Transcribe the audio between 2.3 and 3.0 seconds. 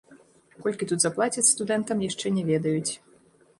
не ведаюць.